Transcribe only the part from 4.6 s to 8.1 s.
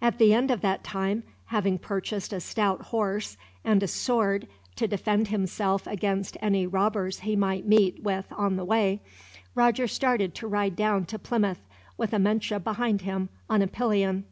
to defend himself against any robbers he might meet